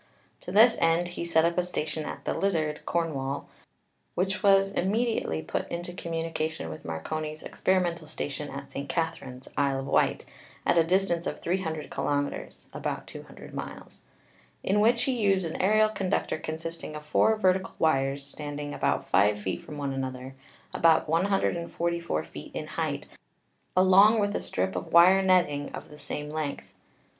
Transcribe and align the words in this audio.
To 0.39 0.51
this 0.51 0.77
end 0.79 1.09
he 1.09 1.23
set 1.23 1.45
up 1.45 1.59
a 1.59 1.61
station 1.61 2.05
at 2.07 2.25
the 2.25 2.33
Lizard 2.33 2.83
(Cornwall), 2.87 3.47
which 4.15 4.41
was 4.41 4.71
immediately 4.71 5.43
put 5.43 5.69
into 5.69 5.93
communication 5.93 6.71
with 6.71 6.83
Marconi's 6.83 7.43
ex 7.43 7.61
perimental 7.61 8.07
station 8.07 8.49
at 8.49 8.71
St. 8.71 8.89
Katherine's, 8.89 9.47
Isle 9.55 9.81
of 9.81 9.85
Wight, 9.85 10.25
at 10.65 10.75
a 10.79 10.83
distance 10.83 11.27
of 11.27 11.39
300 11.39 11.91
kilometers 11.91 12.65
(about 12.73 13.05
200 13.05 13.53
miles), 13.53 13.99
in 14.63 14.79
which 14.79 15.03
he 15.03 15.11
used 15.21 15.45
an 15.45 15.61
aerial 15.61 15.89
conductor 15.89 16.39
consisting 16.39 16.95
of 16.95 17.05
four 17.05 17.35
vertical 17.37 17.75
wires 17.77 18.25
standing 18.25 18.73
about 18.73 19.07
5 19.07 19.39
feet 19.39 19.61
from 19.61 19.77
one 19.77 19.93
another, 19.93 20.33
about 20.73 21.07
144 21.07 21.59
WIRELESS 21.61 21.77
TELEGRAPHY 22.31 22.49
323 22.51 22.51
feet 22.51 22.59
in 22.59 22.67
height, 22.73 23.05
along 23.77 24.19
with 24.19 24.35
a 24.35 24.39
strip 24.39 24.75
of 24.75 24.91
wire 24.91 25.21
netting 25.21 25.69
of 25.75 25.89
the 25.89 25.99
same 25.99 26.27
length. 26.27 26.73